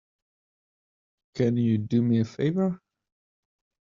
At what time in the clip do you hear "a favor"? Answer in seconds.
2.21-2.81